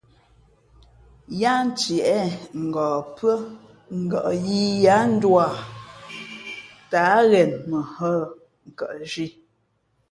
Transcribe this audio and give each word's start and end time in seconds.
Yáá 1.41 1.61
ntieʼ 1.69 2.29
ngαh 2.65 2.97
pʉ́ά 3.15 3.35
ngα̌ 4.03 4.23
yīī 4.45 4.71
ya 4.85 4.95
ndū 5.13 5.29
tα 6.89 6.99
á 7.17 7.19
ghen 7.29 7.51
mα 7.69 7.79
nhᾱ, 7.93 8.11
nkαʼzhi. 8.69 9.25